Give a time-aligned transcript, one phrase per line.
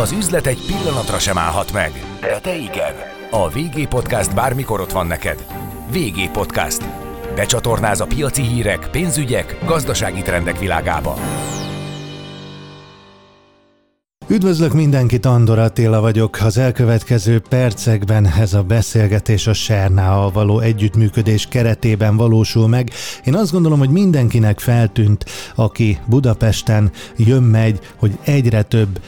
[0.00, 2.94] Az üzlet egy pillanatra sem állhat meg, de te igen.
[3.30, 5.46] A VG Podcast bármikor ott van neked.
[5.92, 6.84] VG Podcast.
[7.34, 11.16] Becsatornáz a piaci hírek, pénzügyek, gazdasági trendek világába.
[14.28, 16.38] Üdvözlök mindenkit, Andor Attila vagyok.
[16.40, 22.90] Az elkövetkező percekben ez a beszélgetés a Sernával való együttműködés keretében valósul meg.
[23.24, 25.24] Én azt gondolom, hogy mindenkinek feltűnt,
[25.54, 29.00] aki Budapesten jön-megy, hogy egyre több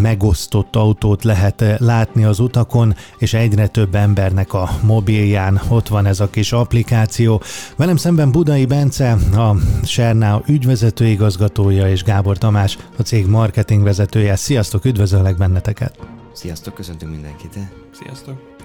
[0.00, 6.06] megosztott autót lehet eh, látni az utakon, és egyre több embernek a mobilján ott van
[6.06, 7.42] ez a kis applikáció.
[7.76, 14.36] Velem szemben Budai Bence, a Sernál ügyvezető igazgatója, és Gábor Tamás, a cég marketing vezetője.
[14.36, 14.60] Szia!
[14.62, 15.98] Sziasztok, üdvözöllek benneteket!
[16.32, 17.58] Sziasztok, köszöntünk mindenkit!
[18.02, 18.56] Sziasztok!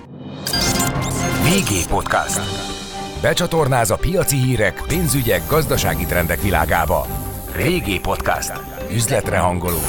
[1.44, 2.40] VG Podcast.
[3.22, 7.08] Becsatornáz a piaci hírek, pénzügyek, gazdasági trendek világába.
[7.56, 8.52] VG Podcast.
[8.92, 9.80] Üzletre hangoló.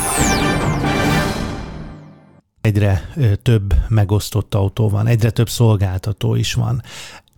[2.68, 6.82] Egyre több megosztott autó van, egyre több szolgáltató is van.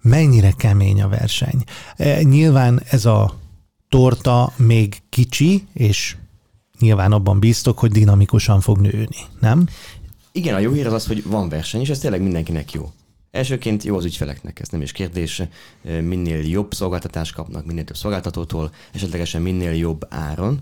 [0.03, 1.65] Mennyire kemény a verseny?
[2.23, 3.39] Nyilván ez a
[3.89, 6.17] torta még kicsi, és
[6.79, 9.67] nyilván abban bíztok, hogy dinamikusan fog nőni, nem?
[10.33, 12.93] Igen, a jó hír az az, hogy van verseny, és ez tényleg mindenkinek jó.
[13.31, 15.43] Elsőként jó az ügyfeleknek, ez nem is kérdés.
[15.83, 20.61] Minél jobb szolgáltatást kapnak, minél több szolgáltatótól, esetlegesen minél jobb áron.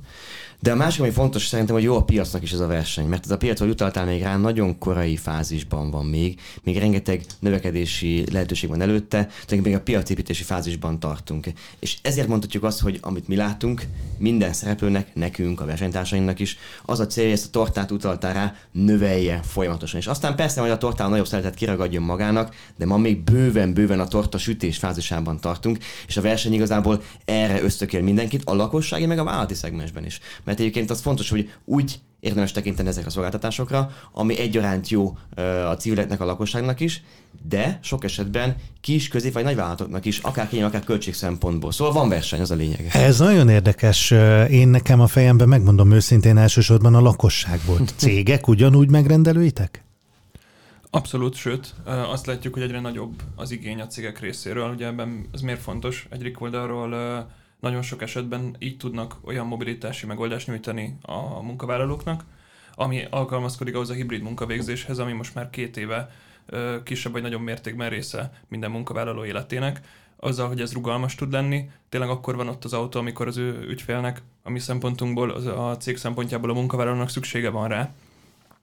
[0.61, 3.25] De a másik, ami fontos szerintem, hogy jó a piacnak is ez a verseny, mert
[3.25, 8.25] ez a piac, hogy utaltál még rá, nagyon korai fázisban van még, még rengeteg növekedési
[8.33, 11.47] lehetőség van előtte, tehát még a piacépítési fázisban tartunk.
[11.79, 13.83] És ezért mondhatjuk azt, hogy amit mi látunk,
[14.17, 19.41] minden szereplőnek, nekünk, a versenytársainknak is, az a célja, ezt a tortát utaltál rá, növelje
[19.45, 20.01] folyamatosan.
[20.01, 24.09] És aztán persze, hogy a tortán nagyobb szeretet kiragadjon magának, de ma még bőven-bőven a
[24.09, 29.25] torta sütés fázisában tartunk, és a verseny igazából erre ösztökél mindenkit, a lakossági meg a
[29.25, 34.39] vállalati szegmensben is mert egyébként az fontos, hogy úgy érdemes tekinteni ezekre a szolgáltatásokra, ami
[34.39, 35.19] egyaránt jó
[35.69, 37.03] a civileknek, a lakosságnak is,
[37.49, 41.73] de sok esetben kis, közép vagy nagyvállalatoknak is, akár kényelmi, akár költség szempontból.
[41.73, 42.91] Szóval van verseny, az a lényeg.
[42.93, 44.11] Ez nagyon érdekes.
[44.51, 47.95] Én nekem a fejemben megmondom őszintén elsősorban a lakosság volt.
[47.97, 49.85] Cégek ugyanúgy megrendelőitek?
[50.91, 54.71] Abszolút, sőt, azt látjuk, hogy egyre nagyobb az igény a cégek részéről.
[54.71, 56.07] Ugye ebben ez miért fontos?
[56.11, 56.95] Egyik oldalról
[57.61, 62.25] nagyon sok esetben így tudnak olyan mobilitási megoldást nyújtani a munkavállalóknak,
[62.75, 66.11] ami alkalmazkodik ahhoz a hibrid munkavégzéshez, ami most már két éve
[66.85, 69.81] kisebb vagy nagyobb mértékben része minden munkavállaló életének,
[70.17, 73.67] azzal, hogy ez rugalmas tud lenni, tényleg akkor van ott az autó, amikor az ő
[73.69, 77.91] ügyfélnek, a mi szempontunkból, az a cég szempontjából a munkavállalónak szüksége van rá.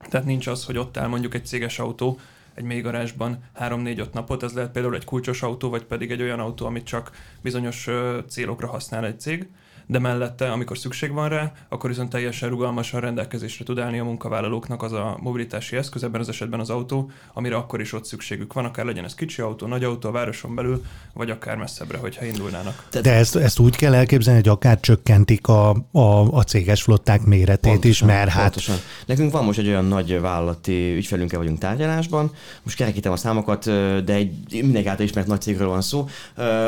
[0.10, 2.20] Tehát nincs az, hogy ott áll mondjuk egy céges autó,
[2.56, 6.66] egy mélygarázsban 3-4-5 napot, ez lehet például egy kulcsos autó, vagy pedig egy olyan autó,
[6.66, 7.12] amit csak
[7.42, 7.90] bizonyos
[8.28, 9.50] célokra használ egy cég,
[9.88, 14.84] de mellette, amikor szükség van rá, akkor viszont teljesen rugalmasan rendelkezésre tud állni a munkavállalóknak
[14.84, 18.66] az a mobilitási eszköz, ebben az esetben az autó, amire akkor is ott szükségük van,
[18.66, 22.88] akár legyen ez kicsi autó, nagy autó a városon belül, vagy akár messzebbre, hogyha indulnának.
[23.02, 27.72] De ezt, ezt úgy kell elképzelni, hogy akár csökkentik a, a, a céges flották méretét
[27.72, 28.42] pontosan, is, mert hát...
[28.42, 28.76] Pontosan.
[29.06, 32.32] Nekünk van most egy olyan nagy vállalati ügyfelünkkel vagyunk tárgyalásban,
[32.64, 33.64] most kerekítem a számokat,
[34.04, 36.08] de egy mindenki által ismert nagy cégről van szó,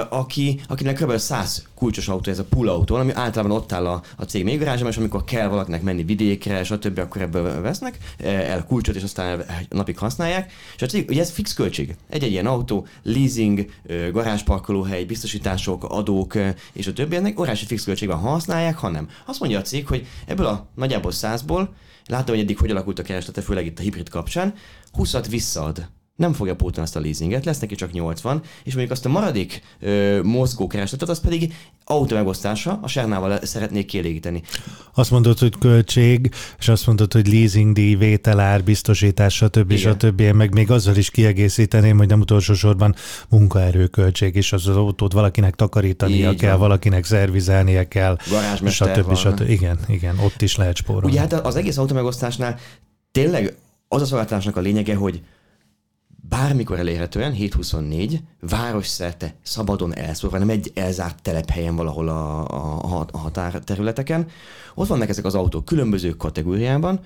[0.09, 1.17] aki, akinek kb.
[1.17, 4.91] 100 kulcsos autó, ez a pull autó, ami általában ott áll a, a cég mélygarázsában,
[4.91, 8.95] és amikor kell valakinek menni vidékre, és a többi, akkor ebből vesznek eh, el kulcsot,
[8.95, 10.51] és aztán napig használják.
[10.75, 11.95] És a cég, ugye ez fix költség.
[12.09, 13.69] Egy-egy ilyen autó, leasing,
[14.11, 16.37] garázsparkolóhely, biztosítások, adók,
[16.73, 19.09] és a többi, ennek órási fix költség van, ha használják, ha nem.
[19.25, 21.73] Azt mondja a cég, hogy ebből a nagyjából százból,
[22.05, 24.53] látom, hogy eddig hogy alakult a kereslete, főleg itt a hibrid kapcsán,
[24.97, 29.05] 20-at visszaad nem fogja pótolni azt a leasinget, lesz neki csak 80, és mondjuk azt
[29.05, 34.41] a maradék ö, mozgó keresletet, az pedig autómegosztása a sárnával szeretnék kielégíteni.
[34.93, 39.71] Azt mondod, hogy költség, és azt mondod, hogy leasingdíj, vételár, biztosítás, stb.
[39.71, 39.93] Igen.
[39.93, 40.19] stb.
[40.19, 42.95] Én meg még azzal is kiegészíteném, hogy nem utolsó sorban
[43.29, 46.59] munkaerőköltség is, az, az autót valakinek takarítania Így kell, van.
[46.59, 48.17] valakinek szervizelnie kell,
[48.65, 49.15] stb.
[49.15, 49.49] stb.
[49.49, 51.07] Igen, igen, ott is lehet spórolni.
[51.07, 52.59] Ugye hát az egész autómegosztásnál
[53.11, 53.55] tényleg
[53.87, 55.21] az a szolgáltatásnak a lényege, hogy
[56.29, 64.27] bármikor elérhetően, 724, városszerte szabadon elszórva, nem egy elzárt telephelyen valahol a, a, a határterületeken.
[64.75, 66.99] Ott vannak ezek az autók különböző kategóriában,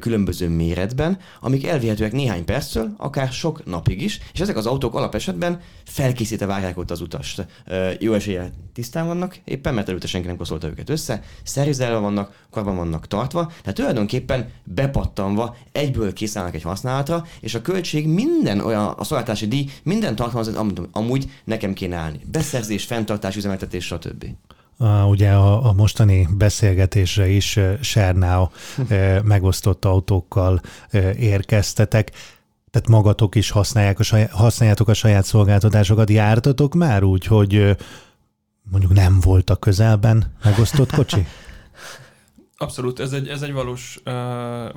[0.00, 5.60] különböző méretben, amik elvihetőek néhány perctől, akár sok napig is, és ezek az autók alapesetben
[5.84, 7.46] felkészítve várják ott az utast.
[7.98, 12.76] Jó esélye tisztán vannak, éppen mert előtte senki nem koszolta őket össze, szervizelve vannak, karban
[12.76, 19.04] vannak tartva, tehát tulajdonképpen bepattanva egyből készállnak egy használatra, és a költség minden olyan, a
[19.04, 22.20] szolgáltási díj minden tartalmaz, amit amúgy nekem kéne állni.
[22.30, 24.24] Beszerzés, fenntartás, üzemeltetés, stb.
[25.08, 28.46] ugye a, a mostani beszélgetésre is Sernau
[29.22, 30.60] megosztott autókkal
[31.18, 32.10] érkeztetek.
[32.70, 36.10] Tehát magatok is használják a saját, használjátok a saját szolgáltatásokat.
[36.10, 37.76] Jártatok már úgy, hogy
[38.70, 41.26] mondjuk nem volt a közelben megosztott kocsi?
[42.56, 44.12] Abszolút, ez egy, ez egy valós, uh,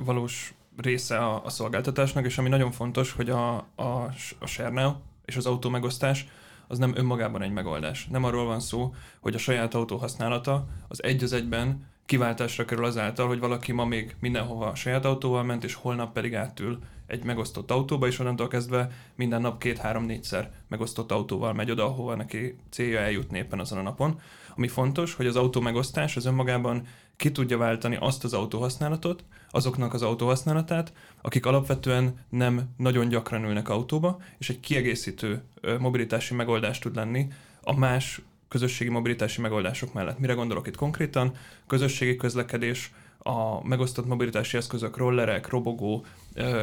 [0.04, 4.92] valós része a, a szolgáltatásnak, és ami nagyon fontos, hogy a, a, a Sernau
[5.24, 6.26] és az autó megosztás
[6.68, 8.06] az nem önmagában egy megoldás.
[8.10, 12.84] Nem arról van szó, hogy a saját autó használata az egy az egyben kiváltásra kerül
[12.84, 17.24] azáltal, hogy valaki ma még mindenhova a saját autóval ment, és holnap pedig átül egy
[17.24, 22.98] megosztott autóba, és onnantól kezdve minden nap két-három-négyszer megosztott autóval megy oda, ahova neki célja
[22.98, 24.20] eljutni éppen azon a napon.
[24.56, 26.86] Ami fontos, hogy az autó megosztás az önmagában
[27.22, 33.68] ki tudja váltani azt az autóhasználatot, azoknak az autóhasználatát, akik alapvetően nem nagyon gyakran ülnek
[33.68, 35.42] autóba, és egy kiegészítő
[35.78, 37.26] mobilitási megoldás tud lenni
[37.62, 40.18] a más közösségi mobilitási megoldások mellett.
[40.18, 41.34] Mire gondolok itt konkrétan?
[41.66, 46.04] Közösségi közlekedés, a megosztott mobilitási eszközök, rollerek, robogó,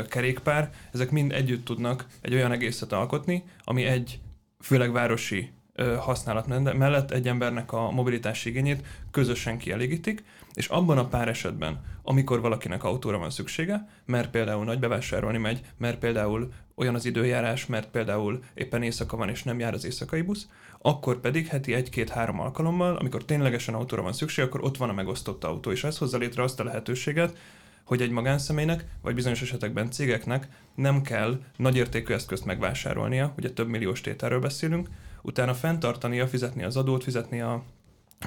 [0.10, 4.20] kerékpár, ezek mind együtt tudnak egy olyan egészet alkotni, ami egy
[4.62, 5.52] főleg városi
[6.00, 6.48] használat
[6.78, 10.24] mellett egy embernek a mobilitási igényét közösen kielégítik,
[10.54, 15.62] és abban a pár esetben, amikor valakinek autóra van szüksége, mert például nagy bevásárolni megy,
[15.78, 20.22] mert például olyan az időjárás, mert például éppen éjszaka van és nem jár az éjszakai
[20.22, 20.48] busz,
[20.82, 25.44] akkor pedig heti egy-két-három alkalommal, amikor ténylegesen autóra van szükség, akkor ott van a megosztott
[25.44, 27.38] autó, és ez hozza létre azt a lehetőséget,
[27.84, 34.02] hogy egy magánszemélynek, vagy bizonyos esetekben cégeknek nem kell nagyértékű eszközt megvásárolnia, ugye több milliós
[34.02, 34.90] tételről beszélünk,
[35.22, 37.64] utána fenntartania, fizetni az adót, fizetni a,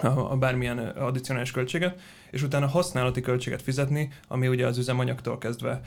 [0.00, 2.00] a, bármilyen addicionális költséget,
[2.31, 5.81] és utána használati költséget fizetni, ami ugye az üzemanyagtól kezdve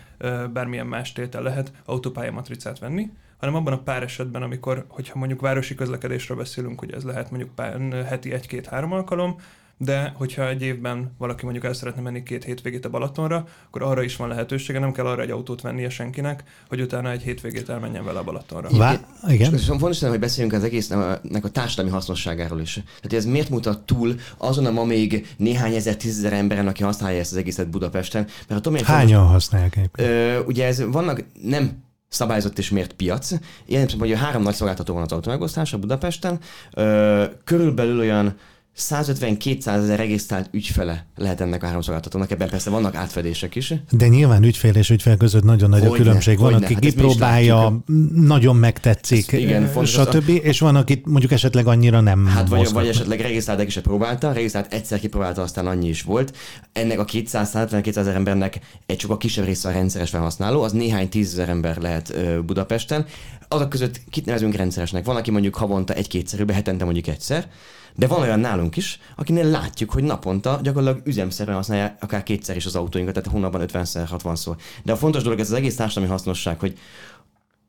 [0.53, 5.75] bármilyen más tétel lehet, autópályamatricát venni, hanem abban a pár esetben, amikor, hogyha mondjuk városi
[5.75, 9.35] közlekedésről beszélünk, hogy ez lehet mondjuk pár, heti egy-két-három alkalom,
[9.77, 14.03] de hogyha egy évben valaki mondjuk el szeretne menni két hétvégét a Balatonra, akkor arra
[14.03, 18.05] is van lehetősége, nem kell arra egy autót vennie senkinek, hogy utána egy hétvégét elmenjen
[18.05, 18.69] vele a Balatonra.
[18.77, 19.53] Vá- igen.
[19.53, 22.73] És fontos hogy beszéljünk az egésznek a társadalmi hasznosságáról is.
[22.73, 27.19] Tehát ez miért mutat túl azon a ma még néhány ezer, tízezer emberen, aki használja
[27.19, 28.27] ezt az egészet Budapesten?
[28.47, 33.31] Mert tudom, Hányan fontos, használják Ö, ugye ez vannak nem szabályozott és mért piac.
[33.65, 36.39] Ilyen hogy a három nagy szolgáltató van az autómegosztása Budapesten.
[36.73, 38.35] Ö, körülbelül olyan
[38.77, 43.73] 150-200 ezer regisztrált ügyfele lehet ennek a három szolgáltatónak, ebben persze vannak átfedések is.
[43.91, 46.39] De nyilván ügyfél és ügyfél között nagyon nagy a különbség.
[46.39, 47.83] Van, aki hát kipróbálja,
[48.13, 50.29] nagyon megtetszik, Ez, igen, stb.
[50.29, 50.39] Az...
[50.41, 54.73] És van, akit mondjuk esetleg annyira nem Hát vagy, vagy esetleg regisztrált, is próbálta, regisztrált
[54.73, 56.37] egyszer kipróbálta, aztán annyi is volt.
[56.73, 61.09] Ennek a 200-150-200 ezer embernek egy csak a kisebb része a rendszeres felhasználó, az néhány
[61.09, 62.13] tízezer ember lehet
[62.45, 63.05] Budapesten.
[63.47, 65.05] Azok között kit nevezünk rendszeresnek?
[65.05, 67.47] Van, aki mondjuk havonta egy-kétszer, hetente mondjuk egyszer,
[67.95, 72.65] de van olyan nálunk is, akinél látjuk, hogy naponta gyakorlatilag üzemszerűen használja akár kétszer is
[72.65, 74.57] az autóinkat, tehát hónapban 50-szer, 60-szor.
[74.83, 76.77] De a fontos dolog ez az egész társadalmi hasznosság, hogy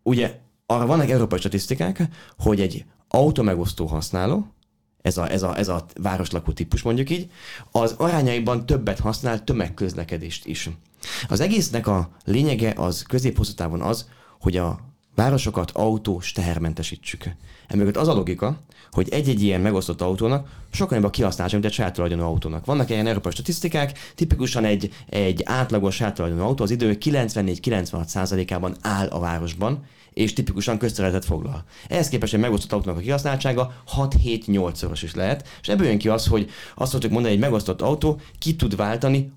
[0.03, 2.03] ugye arra vannak európai statisztikák,
[2.39, 4.47] hogy egy automegosztó használó,
[5.03, 7.31] ez a, ez, a, ez a városlakó típus mondjuk így,
[7.71, 10.71] az arányaiban többet használ tömegközlekedést is.
[11.29, 14.09] Az egésznek a lényege az közép távon az,
[14.41, 14.81] hogy a
[15.17, 17.25] városokat autós tehermentesítsük.
[17.67, 18.61] Emögött az a logika,
[18.91, 22.65] hogy egy-egy ilyen megosztott autónak sokkal jobb a kihasználása, mint egy saját autónak.
[22.65, 29.07] Vannak ilyen európai statisztikák, tipikusan egy, egy átlagos saját tulajdonú autó az idő 94-96%-ában áll
[29.07, 29.85] a városban,
[30.17, 31.65] és tipikusan közterületet foglal.
[31.89, 36.27] Ehhez képest egy megosztott autónak a kihasználtsága 6-7-8-szoros is lehet, és ebből jön ki az,
[36.27, 39.33] hogy azt szoktuk mondani, hogy egy megosztott autó ki tud váltani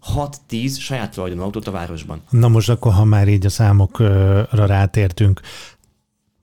[0.49, 2.21] 6-10 saját tulajdonú autót a városban.
[2.29, 5.41] Na most akkor, ha már így a számokra rátértünk,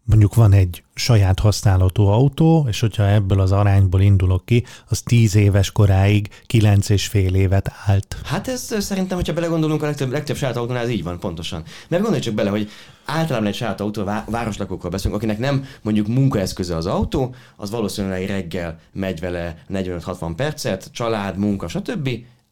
[0.06, 5.34] mondjuk van egy saját használatú autó, és hogyha ebből az arányból indulok ki, az tíz
[5.34, 8.16] éves koráig kilenc és fél évet állt.
[8.24, 11.62] Hát ez szerintem, hogyha belegondolunk, a legtöbb, legtöbb saját autónál ez így van pontosan.
[11.88, 12.70] Mert gondolj csak bele, hogy
[13.04, 18.78] általában egy saját autó, városlakókkal beszélünk, akinek nem mondjuk munkaeszköze az autó, az valószínűleg reggel
[18.92, 22.08] megy vele 45-60 percet, család, munka, stb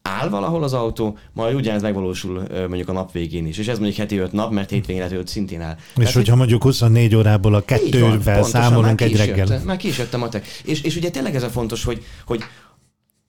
[0.07, 3.57] áll valahol az autó, majd ugyanez megvalósul mondjuk a nap végén is.
[3.57, 5.75] És ez mondjuk heti öt nap, mert hétvégén lehet szintén áll.
[5.77, 9.61] És Tehát, hogyha mondjuk 24 órából a kettővel számolunk egy reggel.
[9.65, 10.47] Már ki is a matek.
[10.63, 12.43] És, és ugye tényleg ez a fontos, hogy, hogy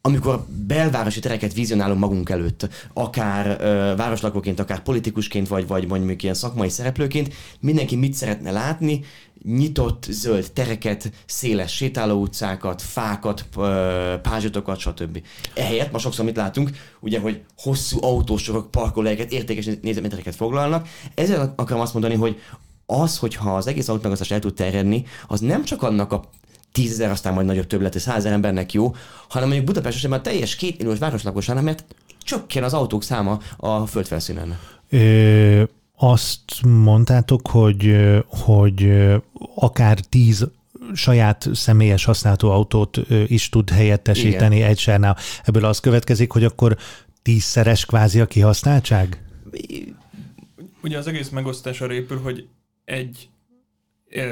[0.06, 6.34] amikor belvárosi tereket vizionálunk magunk előtt, akár ö, városlakóként, akár politikusként, vagy, vagy mondjuk ilyen
[6.34, 9.04] szakmai szereplőként, mindenki mit szeretne látni,
[9.42, 13.46] nyitott zöld tereket, széles sétáló utcákat, fákat,
[14.22, 15.22] pázsitokat, stb.
[15.54, 16.70] Ehelyett ma sokszor mit látunk,
[17.00, 20.88] ugye, hogy hosszú autósorok, parkolóhelyeket, értékes négyzetmétereket foglalnak.
[21.14, 22.40] Ezzel akarom azt mondani, hogy
[22.86, 26.24] az, hogyha az egész autómegosztás el tud terjedni, az nem csak annak a
[26.76, 28.94] tízezer, aztán majd nagyobb többlet, százezer embernek jó,
[29.28, 31.84] hanem mondjuk Budapest esetben a teljes két milliós városlakosságnak, mert
[32.22, 34.58] csökken az autók száma a földfelszínen.
[34.88, 35.62] Ö,
[35.96, 38.92] azt mondtátok, hogy, hogy
[39.54, 40.46] akár tíz
[40.94, 44.68] saját személyes használatú autót is tud helyettesíteni Igen.
[44.68, 45.16] egy sárnál.
[45.44, 46.76] Ebből az következik, hogy akkor
[47.22, 49.24] tízszeres kvázi a kihasználtság?
[50.82, 52.46] Ugye az egész megosztás arra épül, hogy
[52.84, 53.28] egy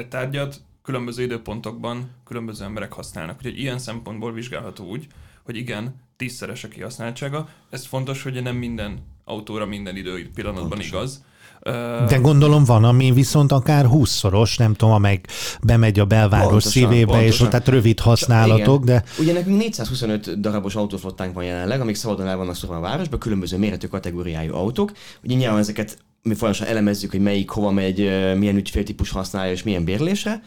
[0.09, 3.35] tárgyat különböző időpontokban különböző emberek használnak.
[3.37, 5.07] Úgyhogy ilyen szempontból vizsgálható úgy,
[5.43, 7.47] hogy igen, tízszeres a kihasználtsága.
[7.69, 10.97] Ez fontos, hogy nem minden autóra minden idő pillanatban Pontosan.
[10.97, 11.23] igaz.
[12.07, 15.27] De gondolom van, ami viszont akár húszszoros, nem tudom, amelyik
[15.63, 17.27] bemegy a belváros pontosan, szívébe, pontosan.
[17.27, 19.03] és ott tehát rövid használatok, de...
[19.19, 23.57] Ugye nekünk 425 darabos autóflottánk van jelenleg, amik szabadon el vannak szorva a városban, különböző
[23.57, 24.91] méretű kategóriájú autók.
[25.23, 27.97] Ugye nyilván ezeket mi folyamatosan elemezzük, hogy melyik hova megy,
[28.37, 30.41] milyen ügyféltípus használja és milyen bérlésre.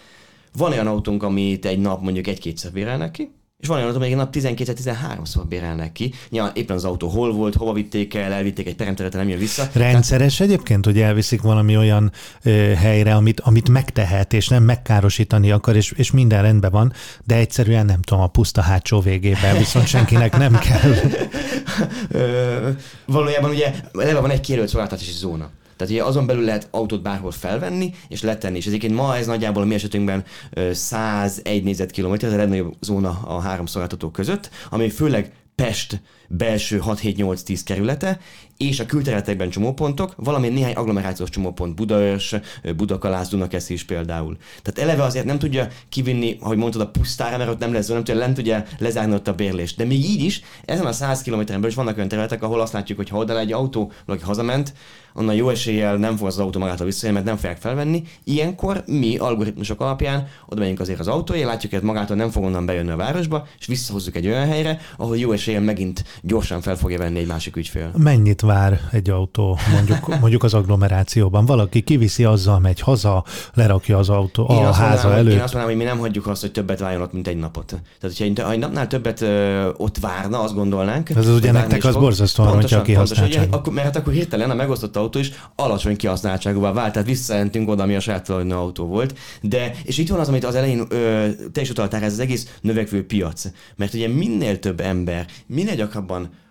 [0.59, 4.35] Van olyan autónk, amit egy nap mondjuk egy-kétszer bérelnek ki, és van olyan, amelyik nap
[4.37, 6.13] 12-13-szor bérelnek ki.
[6.31, 9.69] Nyilván éppen az autó hol volt, hova vitték el, elvitték egy peremterületen, nem jön vissza.
[9.73, 10.53] Rendszeres Tehát...
[10.53, 12.13] egyébként, hogy elviszik valami olyan
[12.43, 16.93] ö, helyre, amit, amit megtehet, és nem megkárosítani akar, és, és minden rendben van,
[17.25, 20.91] de egyszerűen nem tudom, a puszta hátsó végében, viszont senkinek nem kell.
[22.11, 22.69] ö,
[23.07, 25.51] valójában ugye eleve van egy kérőt szolgáltatási zóna.
[25.79, 28.57] Tehát ugye azon belül lehet autót bárhol felvenni és letenni.
[28.57, 30.25] És egyébként ma ez nagyjából a mi esetünkben
[30.73, 37.61] 101 négyzetkilométer, ez a legnagyobb zóna a három szolgáltató között, ami főleg Pest belső 6-7-8-10
[37.65, 38.21] kerülete,
[38.57, 42.35] és a külterületekben csomópontok, valamint néhány agglomerációs csomópont, Budaörs,
[42.77, 44.37] Budakalász, Dunakeszi is például.
[44.63, 48.05] Tehát eleve azért nem tudja kivinni, ahogy mondtad, a pusztára, mert ott nem lesz, nem
[48.05, 49.77] tudja, nem tudja lezárni ott a bérlést.
[49.77, 52.73] De még így is, ezen a 100 kilométeren belül is vannak olyan területek, ahol azt
[52.73, 54.73] látjuk, hogy ha oda egy autó, valaki hazament,
[55.15, 58.03] onnan jó eséllyel nem fog az autó magától visszajönni, mert nem fogják felvenni.
[58.25, 62.67] Ilyenkor mi algoritmusok alapján oda megyünk azért az autóért, látjuk, hogy magától nem fog onnan
[62.67, 66.99] bejönni a városba, és visszahozzuk egy olyan helyre, ahol jó eséllyel megint gyorsan fel fogja
[66.99, 67.91] venni egy másik ügyfél.
[67.97, 71.47] Mennyit vár egy autó mondjuk, mondjuk az agglomerációban?
[71.47, 75.33] Valaki kiviszi azzal, megy haza, lerakja az autó a háza mondanám, előtt.
[75.33, 77.67] Én azt mondanám, hogy mi nem hagyjuk azt, hogy többet várjon ott, mint egy napot.
[77.67, 81.11] Tehát, hogyha egy napnál többet ö, ott várna, azt gondolnánk.
[81.11, 83.49] Ez az ugye nektek az borzasztóan, hogyha kihasználtság.
[83.51, 87.95] Akkor, mert akkor hirtelen a megosztott autó is alacsony kihasználtságúvá vált, tehát visszajelentünk oda, ami
[87.95, 89.19] a saját autó volt.
[89.41, 92.59] De, és itt van az, amit az elején ö, te is utaltál, ez az egész
[92.61, 93.45] növekvő piac.
[93.77, 96.08] Mert ugye minél több ember, minél gyakrabban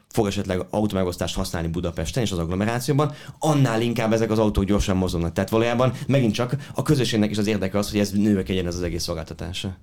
[0.07, 5.33] fog esetleg autómegosztást használni Budapesten és az agglomerációban, annál inkább ezek az autók gyorsan mozognak.
[5.33, 8.83] Tehát valójában megint csak a közösségnek is az érdeke az, hogy ez növekedjen ez az
[8.83, 9.77] egész szolgáltatása.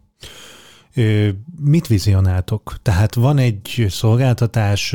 [1.60, 2.74] Mit vizionáltok?
[2.82, 4.94] Tehát van egy szolgáltatás,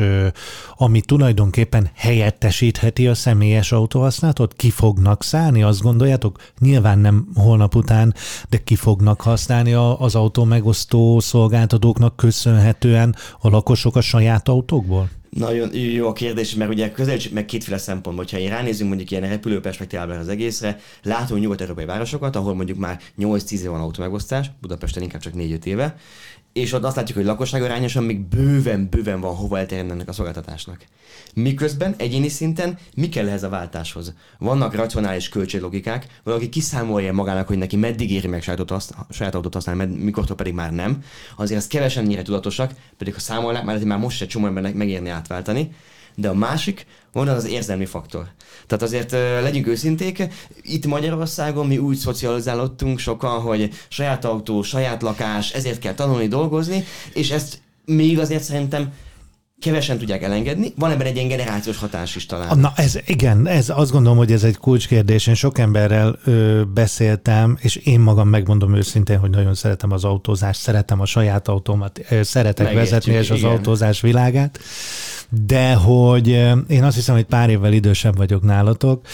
[0.76, 4.54] ami tulajdonképpen helyettesítheti a személyes autóhasználatot?
[4.54, 6.38] Ki fognak szállni, azt gondoljátok?
[6.58, 8.14] Nyilván nem holnap után,
[8.48, 15.08] de ki fognak használni az autó megosztó szolgáltatóknak köszönhetően a lakosok a saját autókból?
[15.30, 18.26] Nagyon jó a kérdés, mert ugye közelítsük meg kétféle szempontból.
[18.30, 23.00] Ha én ránézünk mondjuk ilyen repülő perspektívában az egészre, látunk nyugat-európai városokat, ahol mondjuk már
[23.18, 25.96] 8-10 éve van autómegosztás, Budapesten inkább csak 4-5 éve,
[26.52, 30.12] és ott azt látjuk, hogy lakosság arányosan még bőven, bőven van hova elterjedni ennek a
[30.12, 30.84] szolgáltatásnak.
[31.34, 34.14] Miközben egyéni szinten mi kell ehhez a váltáshoz?
[34.38, 39.54] Vannak racionális költséglogikák, valaki kiszámolja magának, hogy neki meddig éri meg saját autót, saját autót
[39.54, 41.02] használni, med, mikortól pedig már nem.
[41.36, 45.08] Azért ez kevesen ennyire tudatosak, pedig ha számolnák, már, már most se csomó embernek megérni
[45.08, 45.70] átváltani.
[46.14, 48.28] De a másik, van az az érzelmi faktor.
[48.66, 49.10] Tehát azért
[49.42, 50.22] legyünk őszinték,
[50.62, 56.84] itt Magyarországon mi úgy szocializálódtunk sokan, hogy saját autó, saját lakás, ezért kell tanulni, dolgozni,
[57.12, 58.92] és ezt még azért szerintem
[59.60, 60.72] kevesen tudják elengedni.
[60.76, 62.58] Van ebben egy ilyen generációs hatás is talán.
[62.58, 65.26] Na ez igen, ez azt gondolom, hogy ez egy kulcskérdés.
[65.26, 70.60] Én sok emberrel ö, beszéltem, és én magam megmondom őszintén, hogy nagyon szeretem az autózást,
[70.60, 73.50] szeretem a saját autómat, ö, szeretek Megértjük, vezetni, és az igen.
[73.50, 74.58] autózás világát
[75.44, 76.28] de hogy
[76.68, 79.06] én azt hiszem, hogy pár évvel idősebb vagyok nálatok,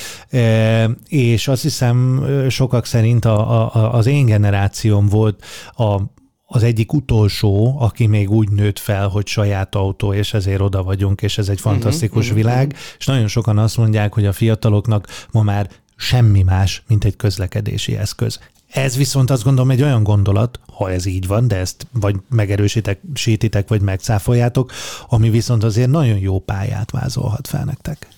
[1.08, 5.44] és azt hiszem sokak szerint a, a, az én generációm volt
[5.76, 6.00] a
[6.46, 11.22] az egyik utolsó, aki még úgy nőtt fel, hogy saját autó, és ezért oda vagyunk,
[11.22, 12.80] és ez egy mhm, fantasztikus uh-huh, világ, uh-huh.
[12.98, 17.96] és nagyon sokan azt mondják, hogy a fiataloknak ma már semmi más, mint egy közlekedési
[17.96, 18.38] eszköz.
[18.70, 23.68] Ez viszont azt gondolom egy olyan gondolat, ha ez így van, de ezt vagy megerősítitek,
[23.68, 24.72] vagy megcáfoljátok,
[25.08, 28.08] ami viszont azért nagyon jó pályát vázolhat fel nektek.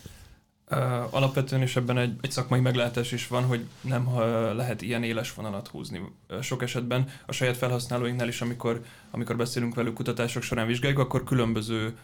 [1.11, 4.21] Alapvetően is ebben egy, egy szakmai meglátás is van, hogy nem uh,
[4.55, 6.01] lehet ilyen éles vonalat húzni.
[6.43, 11.97] Sok esetben a saját felhasználóinknál is, amikor, amikor beszélünk velük kutatások során vizsgáljuk, akkor különböző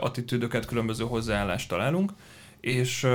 [0.00, 2.12] attitűdöket, különböző hozzáállást találunk,
[2.60, 3.06] és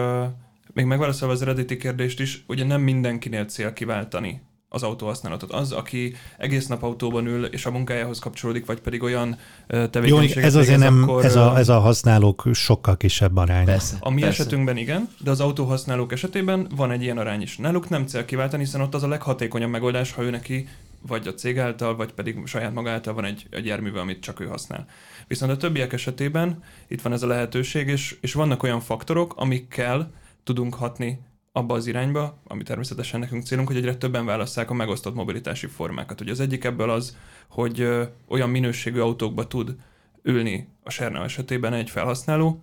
[0.74, 5.52] még megválaszolva az eredeti kérdést is, ugye nem mindenkinél cél kiváltani az autóhasználatot.
[5.52, 10.42] Az, aki egész nap autóban ül, és a munkájához kapcsolódik, vagy pedig olyan tevékenységet Jó,
[10.42, 13.66] ez azért nem, akkor, ez, a, ez a használók sokkal kisebb arány.
[13.66, 14.42] Persze, a mi persze.
[14.42, 17.58] esetünkben igen, de az autóhasználók esetében van egy ilyen arány is.
[17.58, 20.68] Náluk nem cél kiváltani, hiszen ott az a leghatékonyabb megoldás, ha ő neki
[21.08, 24.40] vagy a cég által, vagy pedig saját maga által van egy, egy járműve, amit csak
[24.40, 24.88] ő használ.
[25.28, 30.12] Viszont a többiek esetében itt van ez a lehetőség, és, és vannak olyan faktorok, amikkel
[30.44, 31.20] tudunk hatni
[31.56, 36.22] abba az irányba, ami természetesen nekünk célunk, hogy egyre többen válasszák a megosztott mobilitási formákat.
[36.22, 37.88] Ugye az egyik ebből az, hogy
[38.28, 39.76] olyan minőségű autókba tud
[40.24, 42.62] ülni a Serna esetében egy felhasználó,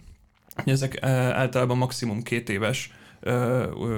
[0.55, 2.93] hogy ezek általában maximum két éves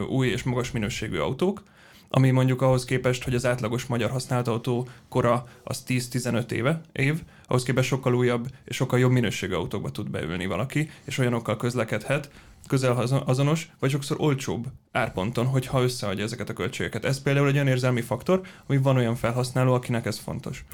[0.08, 1.62] új és magas minőségű autók,
[2.08, 7.22] ami mondjuk ahhoz képest, hogy az átlagos magyar használt autó kora az 10-15 éve, év,
[7.46, 12.30] ahhoz képest sokkal újabb és sokkal jobb minőségű autókba tud beülni valaki, és olyanokkal közlekedhet,
[12.68, 17.04] közel azonos, vagy sokszor olcsóbb árponton, hogyha összeadja ezeket a költségeket.
[17.04, 20.64] Ez például egy olyan érzelmi faktor, hogy van olyan felhasználó, akinek ez fontos.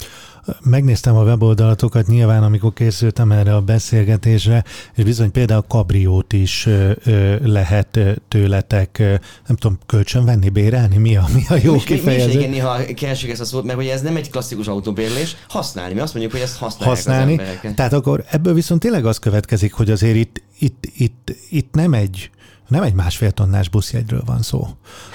[0.63, 6.93] Megnéztem a weboldalatokat nyilván, amikor készültem erre a beszélgetésre, és bizony például kabriót is ö,
[7.05, 7.99] ö, lehet
[8.29, 9.15] tőletek, ö,
[9.47, 10.97] nem tudom, kölcsön venni, bérelni?
[10.97, 12.27] Mi a, mi a jó mi, kifejezés?
[12.27, 15.37] Mi, mi igen, néha keresjük ezt a szót, mert hogy ez nem egy klasszikus autóbérlés,
[15.49, 15.95] használni.
[15.95, 17.33] Mi azt mondjuk, hogy ezt használják használni.
[17.33, 17.75] az emberek.
[17.75, 22.31] Tehát akkor ebből viszont tényleg az következik, hogy azért itt, itt, itt, itt nem egy
[22.71, 24.69] nem egy másfél tonnás buszjegyről van szó.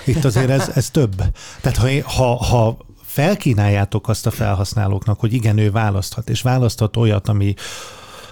[0.06, 1.24] Itt azért ez, ez több.
[1.62, 7.28] Tehát ha, ha, ha felkínáljátok azt a felhasználóknak, hogy igen, ő választhat, és választhat olyat,
[7.28, 7.54] ami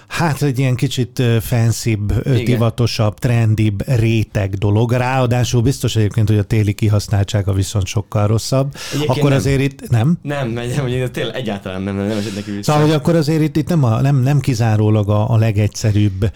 [0.07, 4.91] Hát egy ilyen kicsit fenszibb, divatosabb, trendibb réteg dolog.
[4.91, 8.75] Ráadásul biztos egyébként, hogy a téli kihasználtsága viszont sokkal rosszabb.
[8.93, 9.39] Egyébként akkor nem.
[9.39, 10.17] azért itt nem?
[10.21, 12.71] Nem, nem, nem tényleg egyáltalán nem, nem, nem esett neki vissza.
[12.71, 16.31] Szóval, hogy akkor azért itt, itt nem, a, nem, nem kizárólag a, a legegyszerűbb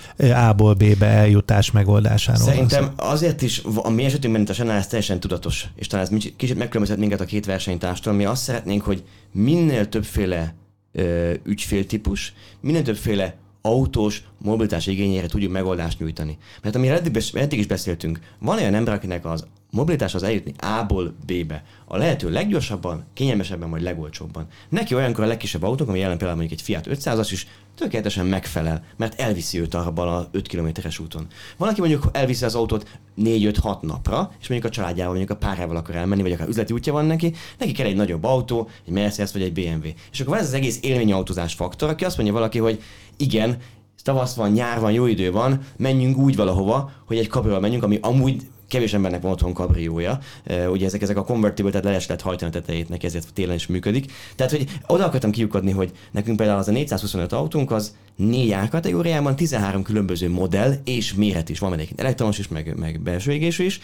[0.47, 5.19] A-ból B-be eljutás megoldásáról Szerintem azért is, a mi esetünkben itt a Senál ez teljesen
[5.19, 8.13] tudatos, és talán ez kicsit megkülönbözhet minket a két versenytárstól.
[8.13, 10.55] Mi azt szeretnénk, hogy minél többféle
[10.91, 13.35] ö, ügyféltípus, minél többféle
[13.67, 16.37] autós mobilitás igényére tudjuk megoldást nyújtani.
[16.61, 21.13] Mert amire eddig, eddig is beszéltünk, van olyan ember, akinek az mobilitás az eljutni A-ból
[21.25, 21.63] B-be.
[21.85, 24.47] A lehető leggyorsabban, kényelmesebben, vagy legolcsóbban.
[24.69, 28.83] Neki olyankor a legkisebb autók, ami jelen például mondjuk egy Fiat 500-as is, tökéletesen megfelel,
[28.95, 31.27] mert elviszi őt arra a 5 kilométeres úton.
[31.57, 35.75] Van, aki mondjuk elviszi az autót 4-5-6 napra, és mondjuk a családjával, mondjuk a párával
[35.75, 39.31] akar elmenni, vagy akár üzleti útja van neki, neki kell egy nagyobb autó, egy Mercedes
[39.31, 39.87] vagy egy BMW.
[40.11, 42.81] És akkor van ez az egész élményautózás faktor, aki azt mondja valaki, hogy
[43.17, 43.57] igen,
[44.03, 47.99] tavasz van, nyár van, jó idő van, menjünk úgy valahova, hogy egy kabrival menjünk, ami
[48.01, 50.19] amúgy kevés embernek van otthon kabriója.
[50.69, 53.67] Ugye ezek, ezek a convertible, tehát le lehet hajtani a tetejét neki, ezért télen is
[53.67, 54.11] működik.
[54.35, 59.35] Tehát, hogy oda akartam kiukadni, hogy nekünk például az a 425 autónk az négy árkategóriában
[59.35, 63.79] 13 különböző modell és méret is van, egyébként elektromos is, meg, meg belső égésű is,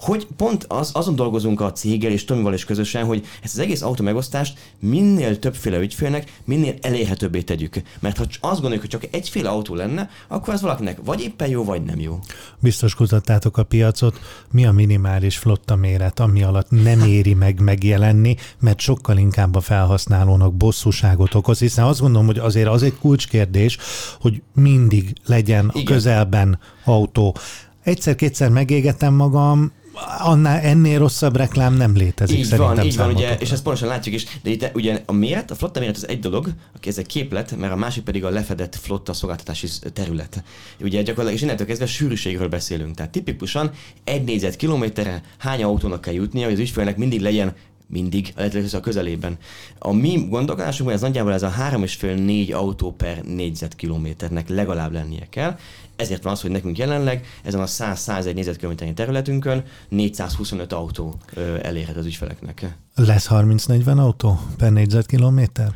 [0.00, 3.82] hogy pont az, azon dolgozunk a céggel és Tomival is közösen, hogy ezt az egész
[3.82, 7.82] autó megosztást minél többféle ügyfélnek, minél elérhetőbbé tegyük.
[8.00, 11.64] Mert ha azt gondoljuk, hogy csak egyféle autó lenne, akkor az valakinek vagy éppen jó,
[11.64, 12.18] vagy nem jó.
[12.58, 18.36] Biztos kutattátok a piacot, mi a minimális flotta méret, ami alatt nem éri meg megjelenni,
[18.60, 23.78] mert sokkal inkább a felhasználónak bosszúságot okoz, hiszen azt gondolom, hogy azért az egy kulcskérdés,
[24.20, 25.82] hogy mindig legyen Igen.
[25.82, 27.36] a közelben autó.
[27.82, 29.72] Egyszer-kétszer megégetem magam,
[30.18, 33.88] annál ennél rosszabb reklám nem létezik így szerintem van, így van, ugye, és ezt pontosan
[33.88, 36.48] látjuk is, de itt ugye a méret, a flotta méret az egy dolog,
[36.82, 40.42] ez egy képlet, mert a másik pedig a lefedett flotta szolgáltatási terület.
[40.80, 42.94] Ugye gyakorlatilag, és innentől kezdve sűrűségről beszélünk.
[42.94, 43.70] Tehát tipikusan
[44.04, 47.54] egy négyzetkilométerre hány autónak kell jutnia, hogy az ügyfélnek mindig legyen
[47.94, 49.38] mindig, illetve a közelében.
[49.78, 55.56] A mi gondolkodásunkban ez nagyjából ez a 3,5-4 autó per négyzetkilométernek legalább lennie kell,
[55.96, 61.14] ezért van az, hogy nekünk jelenleg ezen a 100-101 négyzetkilométernyi területünkön 425 autó
[61.62, 62.76] elérhet az ügyfeleknek.
[62.94, 65.74] Lesz 30-40 autó per négyzetkilométer?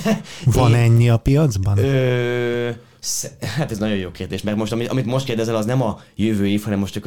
[0.44, 1.78] van ennyi a piacban?
[1.78, 2.70] Ö,
[3.56, 6.48] Hát ez nagyon jó kérdés, mert most amit, amit most kérdezel, az nem a jövő
[6.48, 7.04] év, hanem most csak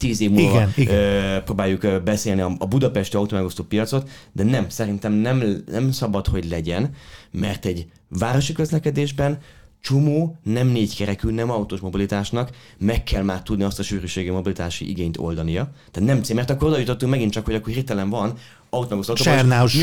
[0.00, 0.94] 5-10 év múlva igen, igen.
[0.94, 6.48] Ö, próbáljuk beszélni a, a budapesti autómegosztó piacot, de nem, szerintem nem, nem szabad, hogy
[6.48, 6.94] legyen,
[7.30, 9.38] mert egy városi közlekedésben
[9.80, 14.88] csomó nem négy kerekű, nem autós mobilitásnak meg kell már tudni azt a sűrűségi mobilitási
[14.88, 15.70] igényt oldania.
[15.90, 18.34] Tehát nem cím, mert akkor oda jutottunk megint csak, hogy akkor hirtelen van
[18.70, 19.82] autóbusz Sernás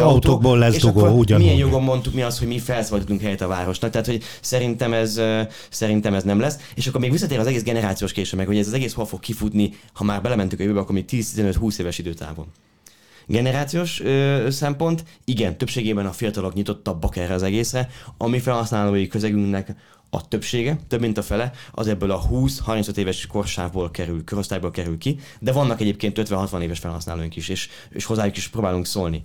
[0.00, 1.44] autókból lesz dugó, ugyanúgy.
[1.44, 5.20] Milyen jogon mondtuk mi az, hogy mi felszabadítunk helyet a városnak, tehát hogy szerintem ez,
[5.70, 6.58] szerintem ez nem lesz.
[6.74, 9.20] És akkor még visszatér az egész generációs késő meg, hogy ez az egész hol fog
[9.20, 12.46] kifutni, ha már belementünk a jövőbe, akkor még 10-15-20 éves időtávon
[13.28, 19.74] generációs ö, szempont, igen, többségében a fiatalok nyitottabbak erre az egészre, ami felhasználói közegünknek
[20.10, 24.98] a többsége, több mint a fele, az ebből a 20-35 éves korsávból kerül, korosztályból kerül
[24.98, 29.24] ki, de vannak egyébként 50-60 éves felhasználóink is, és, és hozzájuk is próbálunk szólni.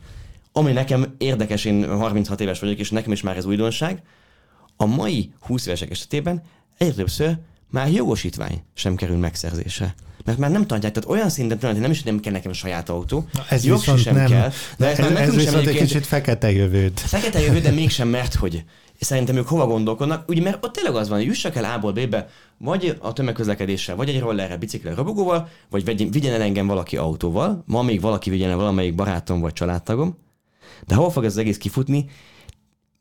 [0.51, 4.01] Ami nekem érdekes, én 36 éves vagyok, és nekem is már ez újdonság,
[4.77, 6.43] a mai 20 évesek esetében
[6.77, 7.37] egyre többször
[7.69, 9.95] már jogosítvány sem kerül megszerzésre.
[10.25, 13.27] Mert már nem tartják, tehát olyan szinten hogy nem is nem kell nekem saját autó,
[13.33, 14.51] Na, ez viszont sem nem, kell.
[14.77, 16.99] De ez, ez, ez viszont egy kicsit fekete jövőd.
[16.99, 18.63] Fekete jövő, de mégsem, mert hogy
[19.03, 22.29] szerintem ők hova gondolkodnak, ugye mert ott tényleg az van, hogy jussak el A-ból B-be,
[22.57, 27.81] vagy a tömegközlekedéssel, vagy egy rollerre, biciklivel, robogóval, vagy vigyen el engem valaki autóval, ma
[27.81, 30.17] még valaki vigyen el valamelyik barátom vagy családtagom,
[30.87, 32.05] de hol fog ez az egész kifutni?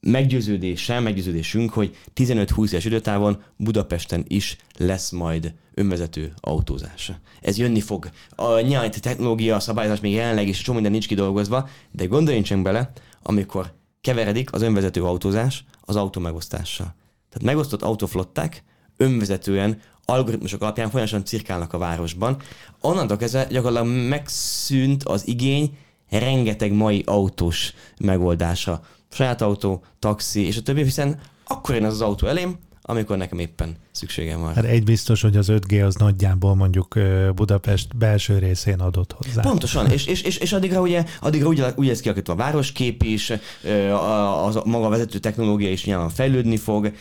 [0.00, 7.12] Meggyőződésem, meggyőződésünk, hogy 15-20 éves időtávon Budapesten is lesz majd önvezető autózás.
[7.40, 8.10] Ez jönni fog.
[8.30, 12.92] A nyilván technológia, a szabályozás még jelenleg is csomó minden nincs kidolgozva, de gondoljunk bele,
[13.22, 16.94] amikor keveredik az önvezető autózás az autómegosztással.
[17.30, 18.64] Tehát megosztott autóflották
[18.96, 22.36] önvezetően algoritmusok alapján folyamatosan cirkálnak a városban.
[22.80, 25.78] Onnantól kezdve gyakorlatilag megszűnt az igény
[26.10, 28.80] rengeteg mai autós megoldásra.
[29.10, 32.58] Saját autó, taxi és a többi, hiszen akkor én az az autó elém,
[32.92, 34.54] amikor nekem éppen szükségem van.
[34.54, 36.98] Hát egy biztos, hogy az 5G az nagyjából mondjuk
[37.34, 39.42] Budapest belső részén adott hozzá.
[39.42, 43.32] Pontosan, és, és, és, és addigra ugye, addigra ugye, ugye ez kialakítva a városkép is,
[43.64, 46.92] a, a, a maga a vezető technológia is nyilván fejlődni fog,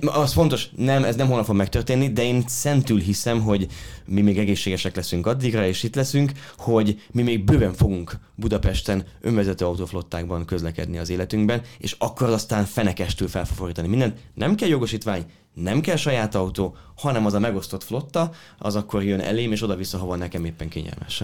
[0.00, 3.66] az fontos, nem, ez nem holnap fog megtörténni, de én szentül hiszem, hogy
[4.06, 9.64] mi még egészségesek leszünk addigra, és itt leszünk, hogy mi még bőven fogunk Budapesten önvezető
[9.64, 14.18] autóflottákban közlekedni az életünkben, és akkor aztán fenekestül fel fog fordítani mindent.
[14.34, 19.20] Nem kell jogosítvány, nem kell saját autó, hanem az a megosztott flotta, az akkor jön
[19.20, 21.22] elém, és oda-vissza, hova nekem éppen kényelmes.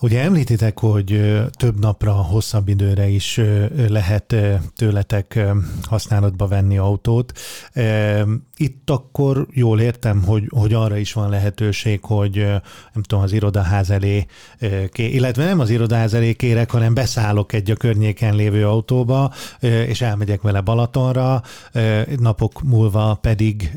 [0.00, 3.40] Ugye említitek, hogy több napra, hosszabb időre is
[3.88, 4.36] lehet
[4.76, 5.44] tőletek
[5.82, 7.32] használatba venni autót.
[8.56, 12.34] Itt akkor jól értem, hogy, hogy arra is van lehetőség, hogy
[12.92, 14.26] nem tudom, az irodaház elé,
[14.96, 20.42] illetve nem az irodaház elé kérek, hanem beszállok egy a környéken lévő autóba, és elmegyek
[20.42, 21.42] vele Balatonra,
[22.18, 23.70] napok múlva pedig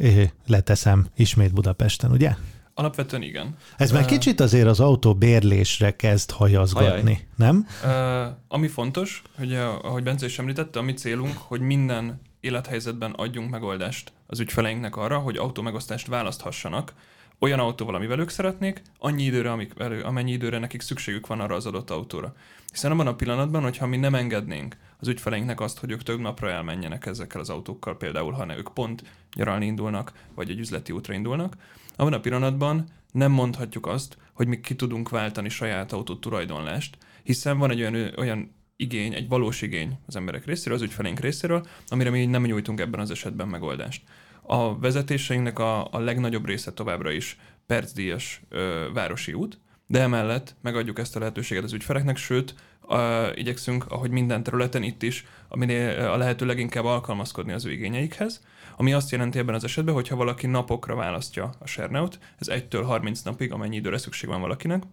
[0.48, 2.36] leteszem ismét Budapesten, ugye?
[2.80, 3.56] Alapvetően igen.
[3.78, 7.28] Ez már kicsit azért az autó bérlésre kezd hajazgatni, Ajaj.
[7.36, 7.68] nem?
[7.84, 13.50] Uh, ami fontos, hogy ahogy Bence is említette, a mi célunk, hogy minden élethelyzetben adjunk
[13.50, 16.94] megoldást az ügyfeleinknek arra, hogy autómegosztást választhassanak,
[17.40, 21.66] olyan autóval, amivel ők szeretnék, annyi időre, amik, amennyi időre nekik szükségük van arra az
[21.66, 22.34] adott autóra.
[22.72, 26.50] Hiszen abban a pillanatban, hogyha mi nem engednénk az ügyfeleinknek azt, hogy ők több napra
[26.50, 29.04] elmenjenek ezekkel az autókkal, például ha ne ők pont
[29.36, 31.56] nyaralni indulnak, vagy egy üzleti útra indulnak,
[31.98, 37.58] abban a pillanatban nem mondhatjuk azt, hogy mi ki tudunk váltani saját autó tulajdonlást, hiszen
[37.58, 42.10] van egy olyan, olyan igény, egy valós igény az emberek részéről, az ügyfeleink részéről, amire
[42.10, 44.04] mi nem nyújtunk ebben az esetben megoldást.
[44.42, 51.00] A vezetéseinknek a, a legnagyobb része továbbra is percdíjas ö, városi út, de emellett megadjuk
[51.00, 56.18] ezt a lehetőséget az ügyfeleknek, sőt, a, igyekszünk, ahogy minden területen itt is, aminél a
[56.18, 58.42] lehető leginkább alkalmazkodni az ő igényeikhez,
[58.80, 62.84] ami azt jelenti ebben az esetben, hogy ha valaki napokra választja a Serneut, ez 1-től
[62.86, 64.84] 30 napig, amennyi időre szükség van valakinek,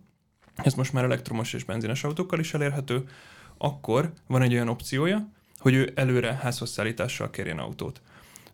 [0.55, 3.09] ez most már elektromos és benzines autókkal is elérhető,
[3.59, 8.01] akkor van egy olyan opciója, hogy ő előre házhoz szállítással kérjen autót.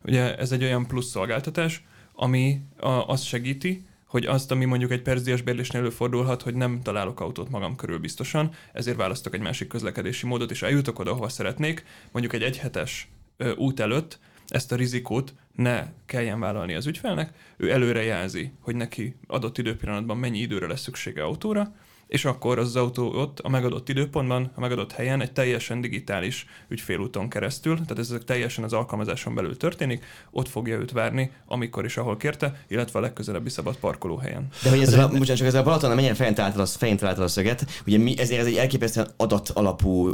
[0.05, 5.03] Ugye ez egy olyan plusz szolgáltatás, ami a, azt segíti, hogy azt, ami mondjuk egy
[5.03, 10.27] percdias bérlésnél előfordulhat, hogy nem találok autót magam körül biztosan, ezért választok egy másik közlekedési
[10.27, 13.09] módot, és eljutok oda, ahova szeretnék, mondjuk egy egyhetes
[13.57, 14.19] út előtt
[14.51, 20.17] ezt a rizikót ne kelljen vállalni az ügyfelnek, ő előre jelzi, hogy neki adott időpillanatban
[20.17, 21.75] mennyi időre lesz szüksége autóra,
[22.11, 27.29] és akkor az autó ott a megadott időpontban, a megadott helyen egy teljesen digitális ügyfélúton
[27.29, 32.17] keresztül, tehát ez teljesen az alkalmazáson belül történik, ott fogja őt várni, amikor is, ahol
[32.17, 34.47] kérte, illetve a legközelebbi szabad parkolóhelyen.
[34.63, 37.29] De hogy ezzel, bocsánat, csak ezzel a Balaton mennyire fején találtad, az, fején találtad a
[37.29, 40.11] szöget, ugye mi, ezért ez egy elképesztően adat alapú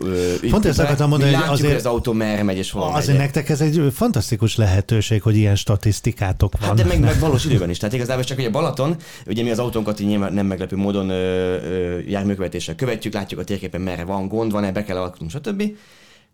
[0.50, 3.16] Pont ezt akartam mondani, hogy azért hogy az autó merre megy és hol Azért megy.
[3.16, 6.68] nektek ez egy fantasztikus lehetőség, hogy ilyen statisztikátok van.
[6.68, 7.78] Hát de meg, meg valós időben is.
[7.78, 11.08] Tehát igazából csak, hogy a Balaton, ugye mi az autónkat így nyilván nem meglepő módon
[11.08, 15.62] ö, ö, járműkövetéssel követjük, látjuk a térképen merre van gond, van-e, be kell alkotnunk, stb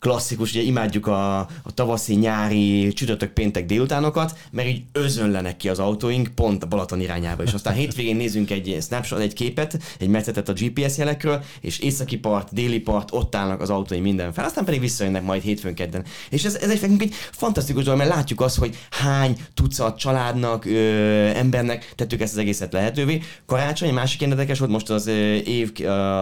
[0.03, 5.79] klasszikus, ugye imádjuk a, a tavaszi, nyári, csütörtök, péntek délutánokat, mert így özönlenek ki az
[5.79, 7.43] autóink pont a Balaton irányába.
[7.43, 12.19] És aztán hétvégén nézünk egy snapshot, egy képet, egy metszetet a GPS jelekről, és északi
[12.19, 16.05] part, déli part, ott állnak az autóink minden fel, aztán pedig visszajönnek majd hétfőn kedden.
[16.31, 21.27] És ez, ez egy, egy fantasztikus dolog, mert látjuk azt, hogy hány tucat családnak, ö,
[21.27, 23.21] embernek tettük ezt az egészet lehetővé.
[23.47, 25.07] Karácsony, másik érdekes volt most az
[25.45, 25.73] év,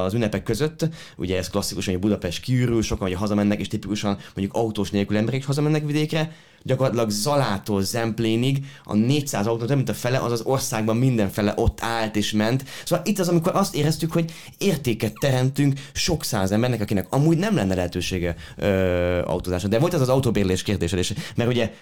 [0.04, 4.56] az ünnepek között, ugye ez klasszikus, hogy Budapest kiürül, sokan hogy hazamennek, és tipikusan mondjuk
[4.56, 9.94] autós nélkül emberek is hazamennek vidékre, gyakorlatilag Zalától Zemplénig a 400 autó, több mint a
[9.94, 12.64] fele, az az országban mindenfele ott állt és ment.
[12.84, 17.54] Szóval itt az, amikor azt éreztük, hogy értéket teremtünk sok száz embernek, akinek amúgy nem
[17.54, 19.68] lenne lehetősége ö, autózásra.
[19.68, 21.72] De volt ez az autóbérlés kérdése mert ugye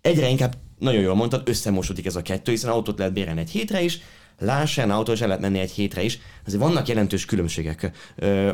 [0.00, 3.82] egyre inkább, nagyon jól mondtad, összemosódik ez a kettő, hiszen autót lehet bérelni egy hétre
[3.82, 4.00] is,
[4.38, 6.18] Lásán autó, és el lehet menni egy hétre is.
[6.46, 7.90] Azért vannak jelentős különbségek.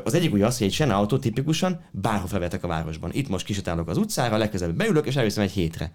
[0.04, 3.10] Az egyik ugye az, hogy egy Sena autó tipikusan bárhol felvetek a városban.
[3.12, 5.92] Itt most kisetálok az utcára, legközelebb beülök, és elviszem egy hétre.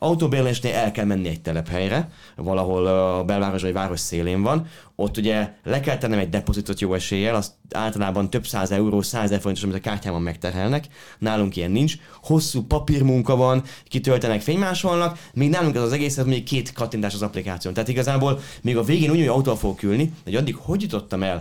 [0.00, 5.52] Autóbérlésnél el kell menni egy telephelyre, valahol a belváros vagy város szélén van, ott ugye
[5.64, 9.76] le kell tennem egy depozitot jó eséllyel, azt általában több száz euró, száz forintos, amit
[9.76, 10.86] a kártyában megterhelnek.
[11.18, 11.96] Nálunk ilyen nincs.
[12.22, 17.22] Hosszú papírmunka van, kitöltenek, fénymásolnak, még nálunk ez az egész, ez még két kattintás az
[17.22, 17.74] applikáción.
[17.74, 21.37] Tehát igazából még a végén úgy, hogy autóval fogok ülni, hogy addig hogy jutottam el,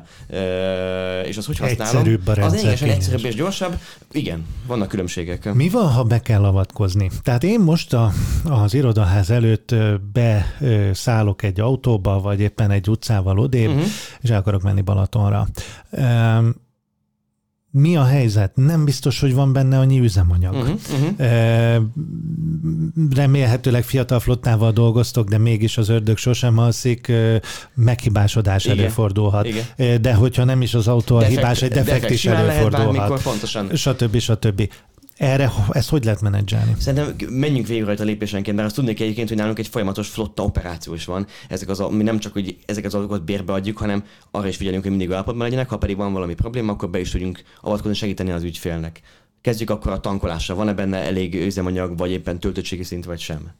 [1.25, 3.33] és az hogy használom, Egyszerűbb a az rendszer, egyszerűbb, egyszerűbb kényes.
[3.33, 3.79] és gyorsabb.
[4.11, 5.53] Igen, vannak különbségek.
[5.53, 7.09] Mi van, ha be kell avatkozni?
[7.21, 8.11] Tehát én most a,
[8.43, 9.75] az irodaház előtt
[10.13, 13.85] beszállok egy autóba, vagy éppen egy utcával odébb, uh-huh.
[14.21, 15.47] és el akarok menni Balatonra.
[15.91, 16.55] Üm,
[17.79, 18.51] Mi a helyzet?
[18.55, 20.53] Nem biztos, hogy van benne annyi üzemanyag.
[20.53, 21.83] Uh-huh, uh-huh.
[23.15, 27.11] Remélhetőleg fiatal flottával dolgoztok, de mégis az ördög sosem alszik,
[27.73, 28.77] meghibásodás Igen.
[28.77, 29.47] előfordulhat.
[29.47, 30.01] Igen.
[30.01, 32.95] De hogyha nem is az autó a hibás, egy defekt is simán lehet előfordulhat.
[32.97, 33.75] bármikor, pontosan.
[33.75, 34.17] Stb.
[34.19, 34.69] stb.
[35.17, 36.75] Erre ezt hogy lehet menedzselni?
[36.79, 40.43] Szerintem menjünk végig rajta lépésenként, mert azt tudni kell egyébként, hogy nálunk egy folyamatos flotta
[40.43, 41.27] operáció is van.
[41.49, 44.81] Ezek az, mi nem csak, hogy ezeket az autókat bérbe adjuk, hanem arra is figyelünk,
[44.81, 48.31] hogy mindig állapotban legyenek, ha pedig van valami probléma, akkor be is tudjunk avatkozni, segíteni
[48.31, 49.01] az ügyfélnek.
[49.41, 50.55] Kezdjük akkor a tankolással.
[50.55, 53.51] Van-e benne elég üzemanyag, vagy éppen töltöttségi szint, vagy sem?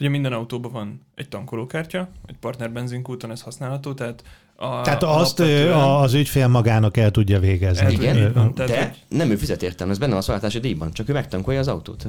[0.00, 4.22] Ugye minden autóban van egy tankolókártya, egy partner benzinkúton ez használható, tehát
[4.56, 7.84] a, Tehát azt a- az ügyfél magának el tudja végezni.
[7.84, 8.32] El Igen.
[8.32, 11.12] Tehát, De hogy- nem ő fizet értelme, ez benne van a szolgáltatási díjban, csak ő
[11.12, 12.06] megtankolja az autót.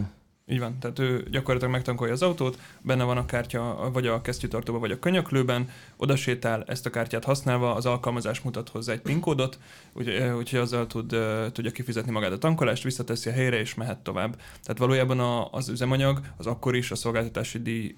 [0.50, 4.82] Így van, tehát ő gyakorlatilag megtankolja az autót, benne van a kártya vagy a kesztyűtartóban,
[4.82, 9.20] vagy a könyöklőben, oda sétál, ezt a kártyát használva, az alkalmazás mutat hozzá egy PIN
[9.20, 9.60] kódot,
[9.94, 11.16] úgy- úgyhogy azzal tud,
[11.52, 14.36] tudja kifizetni magát a tankolást, visszateszi a helyre és mehet tovább.
[14.36, 17.96] Tehát valójában a, az üzemanyag az akkor is a szolgáltatási díj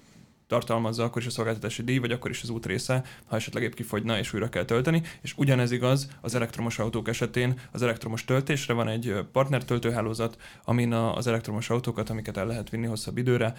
[0.60, 3.72] tartalmazza akkor is a szolgáltatási díj, vagy akkor is az út része, ha esetleg épp
[3.72, 5.02] kifogyna és újra kell tölteni.
[5.22, 7.54] És ugyanez igaz az elektromos autók esetén.
[7.72, 12.70] Az elektromos töltésre van egy partner töltőhálózat, amin a- az elektromos autókat, amiket el lehet
[12.70, 13.54] vinni hosszabb időre,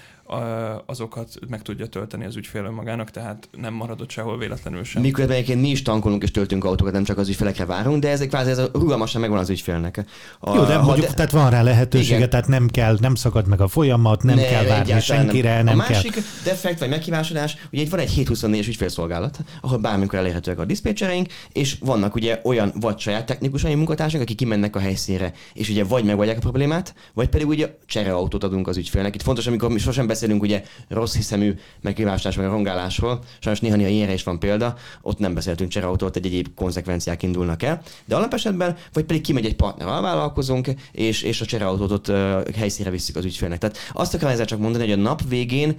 [0.85, 5.01] azokat meg tudja tölteni az ügyfél önmagának, tehát nem maradott sehol véletlenül sem.
[5.01, 8.27] Miközben egyébként mi is tankolunk és töltünk autókat, nem csak az ügyfelekre várunk, de ezek
[8.27, 10.05] kvázi ez a rugalmasan megvan az ügyfélnek.
[10.39, 12.29] A, Jó, de mondjuk, tehát van rá lehetősége, Igen.
[12.29, 15.83] tehát nem kell, nem szakad meg a folyamat, nem Ne, kell várni senkire, nem, a
[15.83, 15.91] kell.
[15.95, 21.27] másik defekt vagy meghibásodás, ugye itt van egy 724-es ügyfélszolgálat, ahol bármikor elérhetőek a diszpécsereink,
[21.53, 26.03] és vannak ugye olyan vagy saját technikusai munkatársak, akik kimennek a helyszínre, és ugye vagy
[26.03, 29.15] megoldják a problémát, vagy pedig ugye csereautót adunk az ügyfélnek.
[29.15, 34.13] Itt fontos, amikor mi sosem beszélünk ugye rossz hiszemű meghibásodás vagy rongálásról, sajnos néha-néha ilyenre
[34.13, 39.03] is van példa, ott nem beszéltünk csereautót, egy egyéb konzekvenciák indulnak el, de alapesetben, vagy
[39.03, 43.59] pedig kimegy egy partner alvállalkozónk, és, és a csereautót ott ö, helyszínre visszük az ügyfélnek.
[43.59, 45.75] Tehát azt akarom ezzel csak mondani, hogy a nap végén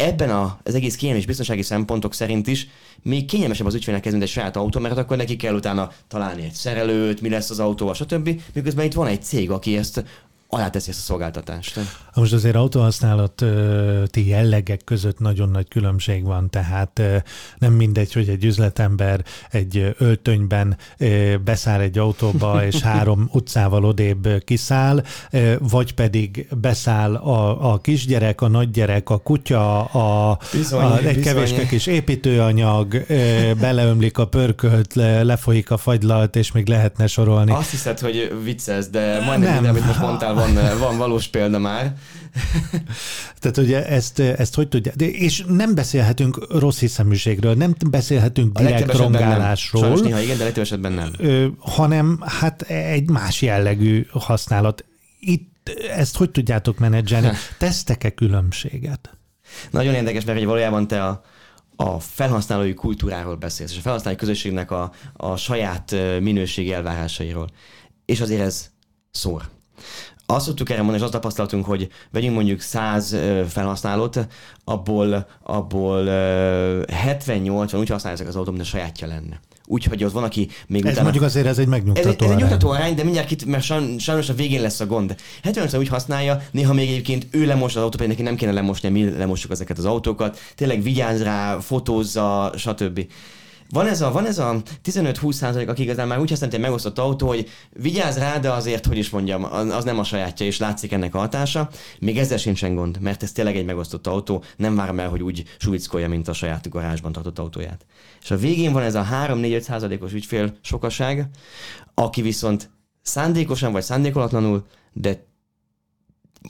[0.00, 2.68] ebben a, az egész kényelmi és biztonsági szempontok szerint is
[3.02, 6.52] még kényelmesebb az ügyfélnek kezdeni egy saját autó, mert akkor neki kell utána találni egy
[6.52, 8.40] szerelőt, mi lesz az autóval, stb.
[8.54, 10.04] Miközben itt van egy cég, aki ezt
[10.50, 11.80] aláteszi ezt a szolgáltatást.
[12.14, 17.02] Most azért autóhasználati jellegek között nagyon nagy különbség van, tehát
[17.58, 20.76] nem mindegy, hogy egy üzletember egy öltönyben
[21.44, 25.02] beszáll egy autóba, és három utcával odébb kiszáll,
[25.58, 31.66] vagy pedig beszáll a, a kisgyerek, a nagygyerek, a kutya, a, Bizony, a egy kevéske
[31.66, 33.06] kis építőanyag,
[33.60, 37.52] beleömlik a pörkölt, le, lefolyik a fagylalt, és még lehetne sorolni.
[37.52, 39.52] Azt hiszed, hogy vicces, de majdnem Nem.
[39.52, 41.94] minden, amit most mondtál, van, van valós példa már.
[43.38, 48.88] Tehát ugye ezt, ezt hogy tudja, de, és nem beszélhetünk rossz hiszeműségről, nem beszélhetünk direkt
[48.88, 49.20] esetben nem.
[49.20, 51.10] rongálásról, Sajnos néha igen, de legtöbb esetben nem.
[51.18, 54.84] ö, hanem hát egy más jellegű használat.
[55.20, 57.30] Itt ezt hogy tudjátok menedzselni?
[57.58, 59.10] Tesztek-e különbséget?
[59.70, 61.22] Nagyon érdekes, mert hogy valójában te a,
[61.76, 67.48] a felhasználói kultúráról beszélsz, és a felhasználói közösségnek a, a saját minőségi elvárásairól.
[68.04, 68.70] És azért ez
[69.10, 69.42] szór.
[70.30, 74.26] Azt tudtuk erre mondani, és azt tapasztaltunk, hogy vegyünk mondjuk 100 ö, felhasználót,
[74.64, 79.40] abból, abból ö, 70-80 úgy használják az autó, mint a sajátja lenne.
[79.66, 81.02] Úgyhogy ott van, aki még Ez utána...
[81.02, 82.38] mondjuk azért ez egy Ez, megnyugtató egy- ez egy arány.
[82.40, 85.16] nyugtató arány, de mindjárt kit, mert sajn- sajnos a végén lesz a gond.
[85.42, 88.88] 70 úgy használja, néha még egyébként ő lemos az autót, pedig neki nem kéne lemosni,
[88.88, 90.38] mi lemossuk ezeket az autókat.
[90.54, 93.06] Tényleg vigyáz rá, fotózza, stb.
[93.70, 96.98] Van ez a, van ez a 15-20 százalék, aki igazán már úgy használja egy megosztott
[96.98, 100.92] autó, hogy vigyáz rá, de azért, hogy is mondjam, az nem a sajátja, és látszik
[100.92, 101.68] ennek a hatása.
[102.00, 105.44] Még ezzel sincsen gond, mert ez tényleg egy megosztott autó, nem várom el, hogy úgy
[105.58, 107.86] súlycolja, mint a saját garázsban tartott autóját.
[108.22, 111.28] És a végén van ez a 3-4-5 százalékos ügyfél sokaság,
[111.94, 112.70] aki viszont
[113.02, 115.26] szándékosan vagy szándékolatlanul, de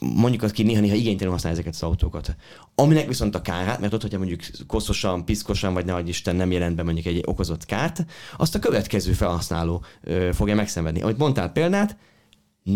[0.00, 2.36] mondjuk az ki néha-néha igénytelenül használja ezeket az autókat.
[2.74, 6.76] Aminek viszont a kárát, mert ott, hogyha mondjuk koszosan, piszkosan, vagy nehogy Isten nem jelent
[6.76, 8.06] be mondjuk egy okozott kárt,
[8.36, 11.02] azt a következő felhasználó ö, fogja megszenvedni.
[11.02, 11.96] Ahogy mondtál példát,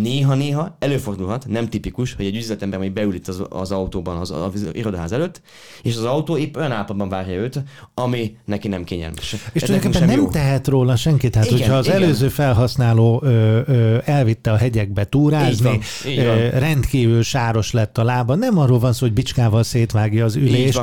[0.00, 4.68] néha-néha előfordulhat, nem tipikus, hogy egy üzletember majd beül itt az, az autóban az, az
[4.72, 5.40] irodaház előtt,
[5.82, 7.62] és az autó épp olyan állapotban várja őt,
[7.94, 9.36] ami neki nem kényelmes.
[9.52, 10.28] És tulajdonképpen nem jó.
[10.28, 12.02] tehet róla senki, tehát igen, hogyha az igen.
[12.02, 15.80] előző felhasználó ö, ö, elvitte a hegyekbe túrázni, így van,
[16.12, 16.38] így van.
[16.38, 20.80] Ö, rendkívül sáros lett a lába, nem arról van szó, hogy bicskával szétvágja az ülést,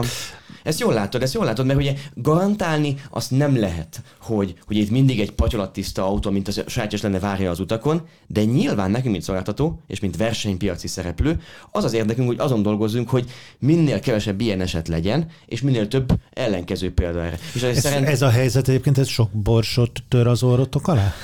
[0.63, 4.89] ezt jól látod, ezt jól látod, mert ugye garantálni azt nem lehet, hogy, hogy itt
[4.89, 9.23] mindig egy patyolattiszta autó, mint a sajátjas lenne várja az utakon, de nyilván nekünk, mint
[9.23, 11.41] szolgáltató, és mint versenypiaci szereplő,
[11.71, 16.11] az az érdekünk, hogy azon dolgozunk, hogy minél kevesebb ilyen eset legyen, és minél több
[16.33, 17.39] ellenkező példa erre.
[17.53, 18.07] És ez, szerint...
[18.07, 21.13] ez a helyzet egyébként, ez sok borsot tör az orrotok alá?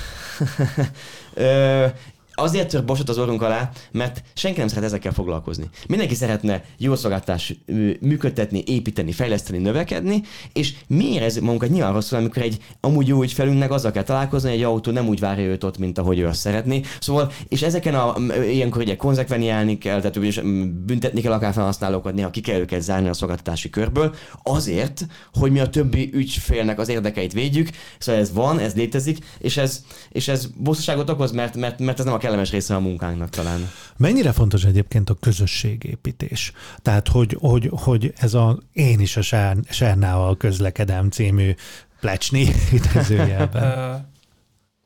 [2.38, 5.68] Azért tör bosot az orrunk alá, mert senki nem szeret ezekkel foglalkozni.
[5.88, 7.54] Mindenki szeretne jó szolgáltás
[8.00, 10.22] működtetni, építeni, fejleszteni, növekedni,
[10.52, 14.58] és mi érezzük magunkat nyilván rosszul, amikor egy amúgy jó ügyfelünknek azzal kell találkozni, hogy
[14.58, 16.80] egy autó nem úgy várja őt ott, mint ahogy ő azt szeretné.
[17.00, 18.14] Szóval, és ezeken a,
[18.50, 20.40] ilyenkor ugye konzekveniálni kell, tehát és
[20.86, 25.60] büntetni kell akár felhasználókat, néha ki kell őket zárni a szolgáltatási körből, azért, hogy mi
[25.60, 27.68] a többi ügyfélnek az érdekeit védjük.
[27.98, 32.04] Szóval ez van, ez létezik, és ez, és ez bosszúságot okoz, mert, mert, mert ez
[32.04, 33.70] nem a kellemes része a munkánknak talán.
[33.96, 36.52] Mennyire fontos egyébként a közösségépítés?
[36.82, 39.22] Tehát, hogy, hogy, hogy ez a Én is a
[39.68, 41.54] Sernával közlekedem című
[42.00, 44.14] plecsni idézőjelben.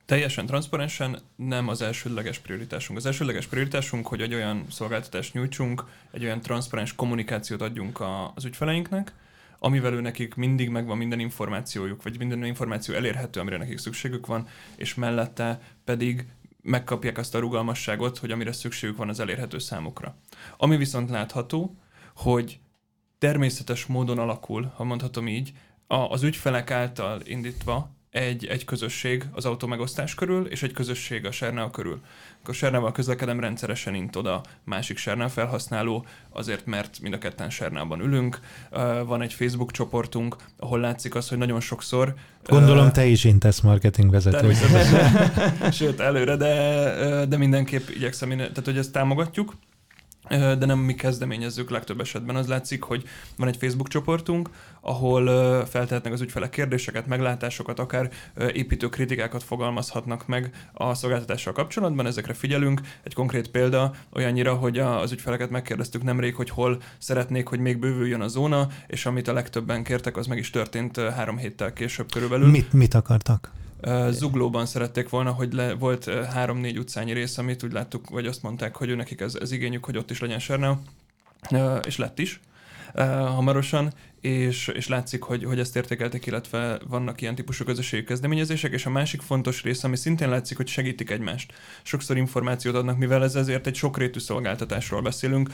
[0.06, 2.98] Teljesen transzparensen nem az elsődleges prioritásunk.
[2.98, 8.02] Az elsődleges prioritásunk, hogy egy olyan szolgáltatást nyújtsunk, egy olyan transzparens kommunikációt adjunk
[8.34, 9.12] az ügyfeleinknek,
[9.58, 14.48] amivel ő nekik mindig megvan minden információjuk, vagy minden információ elérhető, amire nekik szükségük van,
[14.76, 16.26] és mellette pedig
[16.62, 20.16] megkapják azt a rugalmasságot, hogy amire szükségük van az elérhető számukra.
[20.56, 21.76] Ami viszont látható,
[22.16, 22.60] hogy
[23.18, 25.52] természetes módon alakul, ha mondhatom így,
[25.86, 31.70] az ügyfelek által indítva egy, egy közösség az autómegosztás körül, és egy közösség a Sernál
[31.70, 32.00] körül.
[32.42, 38.00] Akkor Sernával közlekedem rendszeresen int oda másik Sernál felhasználó, azért mert mind a ketten Sernában
[38.00, 38.40] ülünk.
[39.06, 42.14] Van egy Facebook csoportunk, ahol látszik az, hogy nagyon sokszor...
[42.46, 44.52] Gondolom te is intesz marketing vezető.
[45.72, 49.54] Sőt, előre, de, de mindenképp igyekszem, tehát hogy ezt támogatjuk
[50.30, 52.36] de nem mi kezdeményezzük legtöbb esetben.
[52.36, 53.04] Az látszik, hogy
[53.36, 55.26] van egy Facebook csoportunk, ahol
[55.66, 58.10] feltehetnek az ügyfelek kérdéseket, meglátásokat, akár
[58.52, 62.80] építő kritikákat fogalmazhatnak meg a szolgáltatással kapcsolatban, ezekre figyelünk.
[63.02, 68.20] Egy konkrét példa olyannyira, hogy az ügyfeleket megkérdeztük nemrég, hogy hol szeretnék, hogy még bővüljön
[68.20, 72.48] a zóna, és amit a legtöbben kértek, az meg is történt három héttel később körülbelül.
[72.48, 73.52] Mit, mit akartak?
[74.10, 78.76] Zuglóban szerették volna, hogy le, volt három-négy utcányi rész, amit úgy láttuk, vagy azt mondták,
[78.76, 80.74] hogy nekik ez, ez igényük, hogy ott is legyen Sernau,
[81.86, 82.40] és lett is
[83.08, 88.86] hamarosan, és, és látszik, hogy, hogy ezt értékelték, illetve vannak ilyen típusú közösségi kezdeményezések, és
[88.86, 91.52] a másik fontos rész, ami szintén látszik, hogy segítik egymást.
[91.82, 95.50] Sokszor információt adnak, mivel ez ezért egy sokrétű szolgáltatásról beszélünk,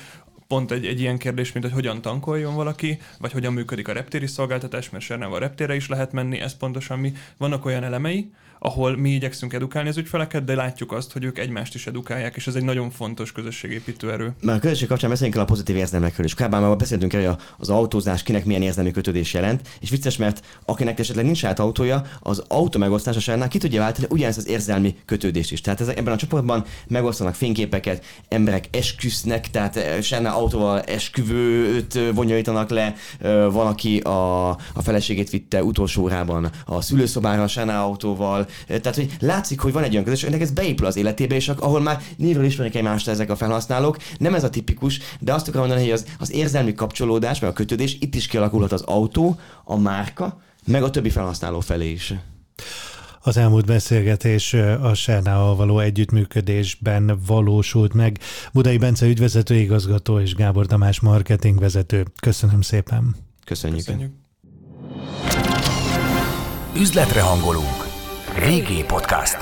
[0.49, 4.27] pont egy, egy ilyen kérdés, mint hogy hogyan tankoljon valaki, vagy hogyan működik a reptéri
[4.27, 7.13] szolgáltatás, mert Sernával reptére is lehet menni, ez pontosan mi.
[7.37, 11.75] Vannak olyan elemei, ahol mi igyekszünk edukálni az ügyfeleket, de látjuk azt, hogy ők egymást
[11.75, 14.35] is edukálják, és ez egy nagyon fontos közösségépítő erő.
[14.43, 17.37] Már a közösség kapcsán beszéljünk el a pozitív érzelmekről, és korábban már beszéltünk el, hogy
[17.59, 22.03] az autózás kinek milyen érzelmi kötődés jelent, és vicces, mert akinek esetleg nincs saját autója,
[22.21, 25.61] az autó megosztása során ki tudja váltani ugyanezt az érzelmi kötődést is.
[25.61, 32.71] Tehát ezek, ebben a csoportban megosztanak fényképeket, emberek esküsznek, tehát eh, Sárnál autóval esküvőt bonyolítanak
[32.71, 32.95] le,
[33.51, 39.61] van, aki a, a feleségét vitte utolsó órában a szülőszobára Sárnál autóval, tehát, hogy látszik,
[39.61, 42.77] hogy van egy olyan közösség, ennek ez beépül az életébe, és ahol már névről ismernek
[42.77, 43.97] egymást ezek a felhasználók.
[44.19, 47.53] Nem ez a tipikus, de azt akarom mondani, hogy az, az érzelmi kapcsolódás, meg a
[47.53, 52.15] kötődés itt is kialakulhat az autó, a márka, meg a többi felhasználó felé is.
[53.27, 58.19] Az elmúlt beszélgetés a Sernával való együttműködésben valósult meg.
[58.53, 62.05] Budai Bence ügyvezető igazgató és Gábor Tamás marketingvezető.
[62.21, 63.17] Köszönöm szépen.
[63.45, 63.85] Köszönjük.
[63.85, 64.11] Köszönjük.
[66.77, 67.86] Üzletre hangolunk.
[68.39, 69.41] Régi Podcast.